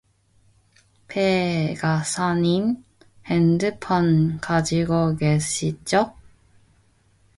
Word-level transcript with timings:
배 1.07 1.75
기사님 1.79 2.83
핸드폰 3.27 4.39
가지고 4.41 5.15
계시죠? 5.15 6.15